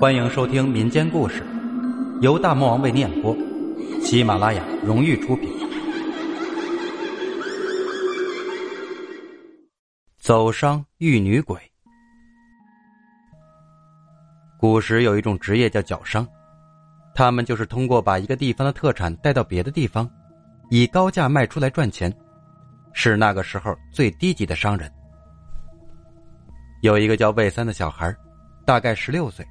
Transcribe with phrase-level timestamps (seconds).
[0.00, 1.42] 欢迎收听民间故事，
[2.20, 3.34] 由大魔王为念播，
[4.02, 5.48] 喜马拉雅荣誉出品。
[10.18, 11.56] 走商遇女鬼。
[14.58, 16.26] 古时有一种职业叫脚商，
[17.14, 20.10] 他们就是通过把一个地方的特产带到别的地方，
[20.70, 22.12] 以高价卖出来赚钱，
[22.92, 24.90] 是那个时候最低级的商人。
[26.82, 28.14] 有一个叫魏三的小孩，
[28.66, 29.46] 大概十六岁。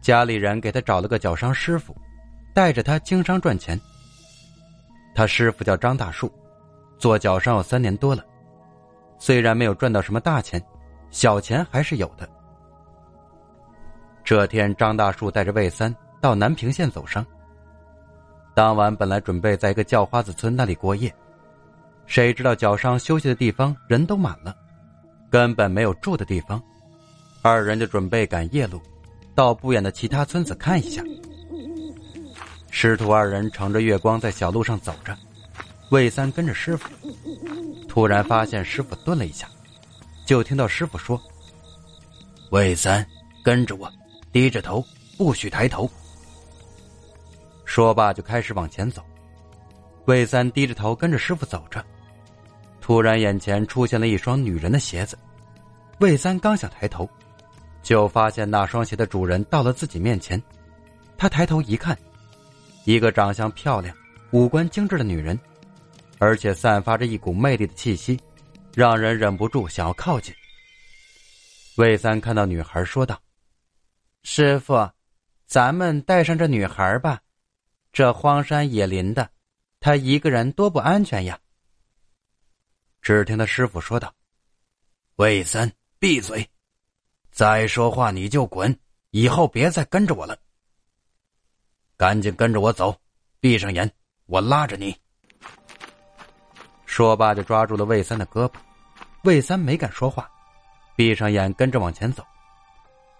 [0.00, 1.96] 家里人给他找了个脚商师傅，
[2.54, 3.80] 带着他经商赚钱。
[5.14, 6.30] 他师傅叫张大树，
[6.98, 8.24] 做脚商有三年多了，
[9.18, 10.62] 虽然没有赚到什么大钱，
[11.10, 12.28] 小钱还是有的。
[14.22, 17.24] 这天，张大树带着魏三到南平县走商。
[18.54, 21.14] 当晚本来准备在一个叫花子村那里过夜，
[22.06, 24.54] 谁知道脚商休息的地方人都满了，
[25.30, 26.62] 根本没有住的地方，
[27.42, 28.80] 二人就准备赶夜路。
[29.36, 31.04] 到不远的其他村子看一下。
[32.70, 35.16] 师徒二人乘着月光在小路上走着，
[35.90, 36.88] 魏三跟着师傅。
[37.86, 39.46] 突然发现师傅顿了一下，
[40.24, 41.20] 就听到师傅说
[42.50, 43.06] ：“魏三，
[43.44, 43.92] 跟着我，
[44.32, 44.84] 低着头，
[45.18, 45.88] 不许抬头。”
[47.66, 49.02] 说罢就开始往前走。
[50.06, 51.84] 魏三低着头跟着师傅走着，
[52.80, 55.18] 突然眼前出现了一双女人的鞋子。
[55.98, 57.06] 魏三刚想抬头。
[57.86, 60.42] 就发现那双鞋的主人到了自己面前，
[61.16, 61.96] 他抬头一看，
[62.82, 63.96] 一个长相漂亮、
[64.32, 65.38] 五官精致的女人，
[66.18, 68.20] 而且散发着一股魅力的气息，
[68.74, 70.34] 让人忍不住想要靠近。
[71.76, 73.22] 魏三看到女孩，说道
[74.24, 74.90] ：“师傅，
[75.46, 77.20] 咱们带上这女孩吧，
[77.92, 79.30] 这荒山野林的，
[79.78, 81.38] 她一个人多不安全呀。”
[83.00, 84.12] 只听他师傅说道
[85.14, 86.44] ：“魏三，闭嘴。”
[87.36, 88.74] 再说话你就滚，
[89.10, 90.34] 以后别再跟着我了。
[91.94, 92.98] 赶紧跟着我走，
[93.40, 93.92] 闭上眼，
[94.24, 94.98] 我拉着你。
[96.86, 98.52] 说罢就抓住了魏三的胳膊，
[99.24, 100.30] 魏三没敢说话，
[100.96, 102.24] 闭上眼跟着往前走。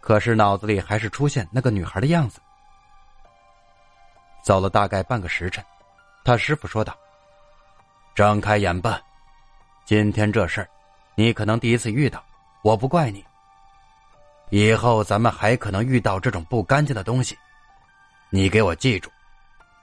[0.00, 2.40] 可是脑子里还是出现那个女孩的样子。
[4.42, 5.64] 走了大概半个时辰，
[6.24, 6.98] 他师傅说道
[8.16, 9.00] ：“睁开眼吧，
[9.84, 10.68] 今天这事儿，
[11.14, 12.20] 你可能第一次遇到，
[12.64, 13.24] 我不怪你。”
[14.50, 17.38] 以后咱们还可能遇到这种不干净的东西，
[18.30, 19.08] 你给我记住，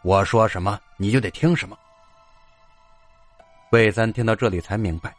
[0.04, 1.78] 我说什么你就得听什么。
[3.72, 5.16] 魏三听到这里才明白，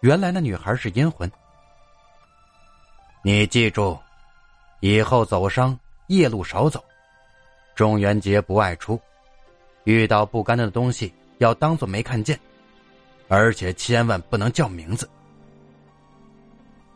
[0.00, 1.30] 原来那女孩是阴魂。
[3.22, 3.98] 你记住，
[4.80, 6.82] 以后走商夜路少走，
[7.74, 8.98] 中元节不外出，
[9.84, 12.38] 遇到不干净的东西要当做没看见，
[13.28, 15.06] 而且千万不能叫名字。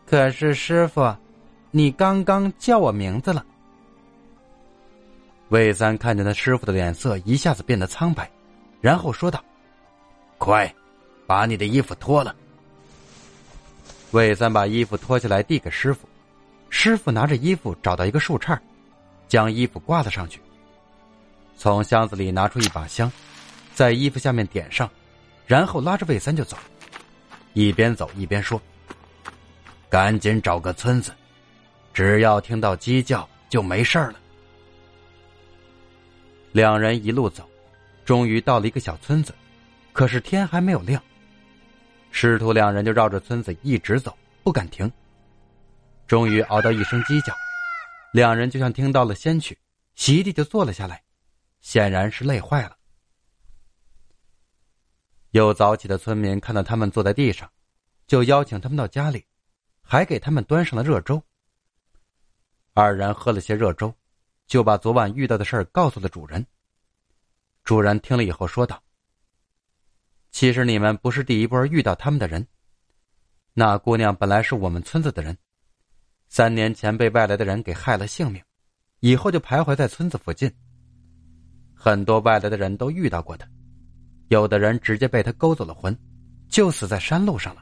[0.07, 1.15] 可是师傅。
[1.73, 3.45] 你刚刚叫我名字了。
[5.47, 8.29] 魏三看见他师傅的脸色一下子变得苍白，
[8.81, 9.43] 然后说道
[10.37, 10.73] ：“快，
[11.25, 12.35] 把你的衣服脱了。”
[14.11, 16.07] 魏三把衣服脱下来递给师傅，
[16.69, 18.59] 师傅拿着衣服找到一个树杈，
[19.29, 20.41] 将衣服挂了上去。
[21.57, 23.09] 从箱子里拿出一把香，
[23.73, 24.89] 在衣服下面点上，
[25.45, 26.57] 然后拉着魏三就走，
[27.53, 28.61] 一边走一边说
[29.89, 31.13] ：“赶紧找个村子。”
[31.93, 34.15] 只要听到鸡叫，就没事了。
[36.51, 37.49] 两人一路走，
[38.05, 39.33] 终于到了一个小村子，
[39.93, 41.01] 可是天还没有亮。
[42.11, 44.91] 师徒两人就绕着村子一直走，不敢停。
[46.07, 47.33] 终于熬到一声鸡叫，
[48.11, 49.57] 两人就像听到了仙曲，
[49.95, 51.01] 席地就坐了下来，
[51.61, 52.75] 显然是累坏了。
[55.31, 57.49] 有早起的村民看到他们坐在地上，
[58.07, 59.25] 就邀请他们到家里，
[59.81, 61.23] 还给他们端上了热粥。
[62.73, 63.93] 二人喝了些热粥，
[64.47, 66.45] 就把昨晚遇到的事儿告诉了主人。
[67.63, 68.81] 主人听了以后说道
[70.31, 72.47] ：“其实你们不是第一波遇到他们的人。
[73.53, 75.37] 那姑娘本来是我们村子的人，
[76.29, 78.41] 三年前被外来的人给害了性命，
[79.01, 80.49] 以后就徘徊在村子附近。
[81.75, 83.45] 很多外来的人都遇到过她，
[84.29, 85.95] 有的人直接被她勾走了魂，
[86.47, 87.61] 就死在山路上了。”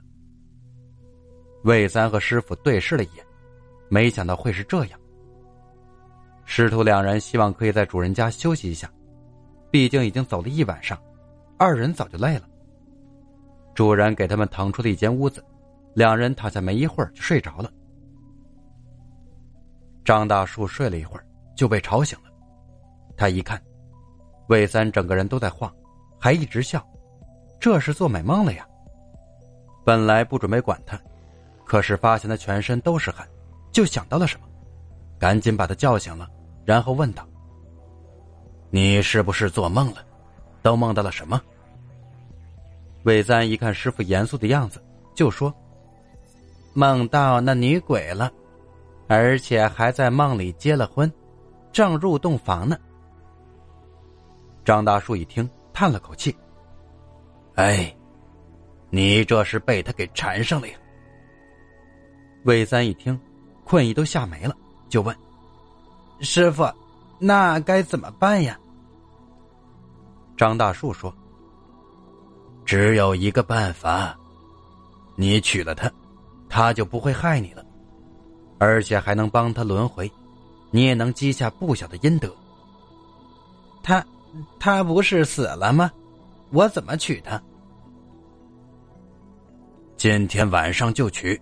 [1.65, 3.25] 魏三和师傅对视了一眼，
[3.89, 4.99] 没想到会是这样。
[6.45, 8.89] 师徒两人希望可以在主人家休息一下，
[9.69, 10.97] 毕竟已经走了一晚上，
[11.57, 12.43] 二人早就累了。
[13.75, 15.43] 主人给他们腾出了一间屋子，
[15.93, 17.71] 两人躺下没一会儿就睡着了。
[20.03, 21.25] 张大树睡了一会儿
[21.55, 22.31] 就被吵醒了，
[23.15, 23.61] 他一看，
[24.47, 25.71] 魏三整个人都在晃，
[26.19, 26.83] 还一直笑，
[27.59, 28.67] 这是做美梦了呀。
[29.85, 30.99] 本来不准备管他，
[31.63, 33.27] 可是发现他全身都是汗，
[33.71, 34.47] 就想到了什么。
[35.17, 36.29] 赶紧把他叫醒了，
[36.63, 37.27] 然后问道
[38.71, 39.97] ：“你是不是做梦了？
[40.61, 41.41] 都梦到了什么？”
[43.03, 44.81] 魏三一看师傅严肃的样子，
[45.13, 45.53] 就说
[46.73, 48.31] ：“梦到那女鬼了，
[49.07, 51.11] 而且还在梦里结了婚，
[51.73, 52.77] 正入洞房呢。”
[54.63, 56.33] 张大树一听，叹了口气
[57.55, 57.93] ：“哎，
[58.89, 60.77] 你这是被他给缠上了呀。”
[62.45, 63.19] 魏三一听，
[63.69, 64.57] 困意都吓没了，
[64.89, 65.15] 就问
[66.21, 66.67] ：“师傅，
[67.19, 68.59] 那该怎么办呀？”
[70.35, 71.13] 张大树说
[72.65, 74.17] ：“只有一个办法，
[75.15, 75.91] 你娶了她，
[76.49, 77.63] 她就不会害你了，
[78.57, 80.11] 而且还能帮她轮回，
[80.71, 82.33] 你也能积下不小的阴德。”
[83.83, 84.03] 他。
[84.59, 85.91] 他不是死了吗？
[86.51, 87.41] 我怎么娶她？
[89.97, 91.39] 今天晚上就娶。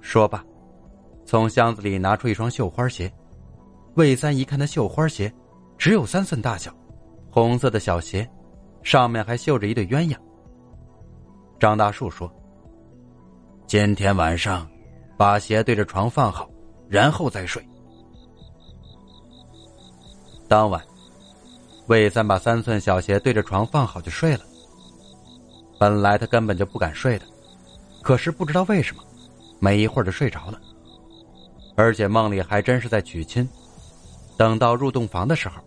[0.00, 0.44] 说罢，
[1.24, 3.12] 从箱子里拿出一双绣花鞋。
[3.94, 5.32] 魏三一看那绣花鞋，
[5.76, 6.72] 只有三寸大小，
[7.30, 8.28] 红色的小鞋，
[8.82, 10.16] 上面还绣着一对鸳鸯。
[11.58, 12.32] 张大树说
[13.66, 14.66] ：“今天晚上，
[15.18, 16.48] 把鞋对着床放好，
[16.88, 17.62] 然后再睡。”
[20.48, 20.82] 当晚。
[21.86, 24.44] 魏三把三寸小鞋对着床放好就睡了。
[25.76, 27.26] 本来他根本就不敢睡的，
[28.00, 29.02] 可是不知道为什么，
[29.60, 30.60] 没一会儿就睡着了。
[31.76, 33.48] 而且梦里还真是在娶亲。
[34.36, 35.62] 等到入洞房的时候，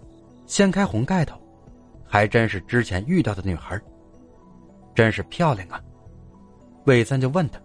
[0.46, 1.40] 掀开红盖头，
[2.06, 3.80] 还真是之前遇到的女孩，
[4.94, 5.80] 真是漂亮啊。
[6.86, 7.60] 魏三就问他：“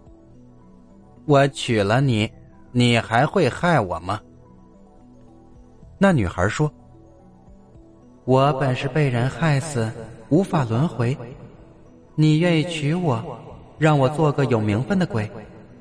[1.25, 2.31] 我娶了你，
[2.71, 4.21] 你还会害我吗？”
[5.99, 6.71] 那女孩说。
[8.25, 9.91] 我本是被人害死，
[10.29, 11.17] 无法轮回。
[12.13, 13.39] 你愿意娶我，
[13.79, 15.27] 让我做个有名分的鬼，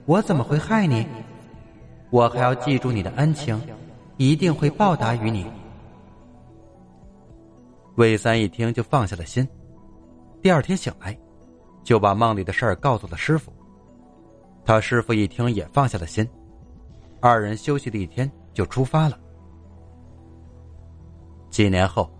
[0.08, 1.06] 我怎么会害你？
[2.08, 3.60] 我还要记住你的恩情，
[4.16, 5.46] 一定会报答于你。
[7.96, 9.46] 魏三一听就放下了心。
[10.40, 11.14] 第二天醒来，
[11.84, 13.52] 就把梦里的事儿告诉了师傅。
[14.64, 16.26] 他师傅一听也放下了心，
[17.20, 19.20] 二人休息了一天就出发了。
[21.50, 22.10] 几年后。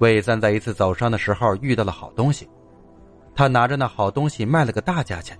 [0.00, 2.46] 魏三在一次走商的时候遇到了好东西，
[3.34, 5.38] 他拿着那好东西卖了个大价钱，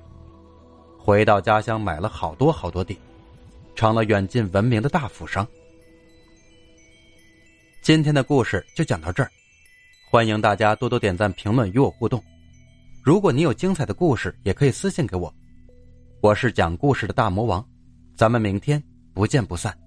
[1.04, 2.98] 回到家乡买了好多好多地，
[3.74, 5.46] 成了远近闻名的大富商。
[7.82, 9.30] 今天的故事就讲到这儿，
[10.10, 12.24] 欢迎大家多多点赞、评论与我互动。
[13.02, 15.30] 如果你有精彩的故事，也可以私信给我。
[16.22, 17.62] 我是讲故事的大魔王，
[18.16, 19.83] 咱们明天不见不散。